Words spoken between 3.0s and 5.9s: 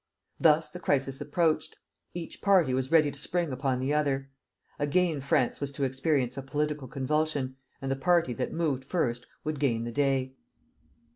to spring upon the other. Again France was to